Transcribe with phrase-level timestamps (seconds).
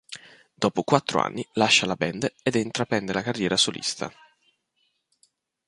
[0.55, 4.11] Dopo quattro anni lascia la band ed intraprende la carriera solista.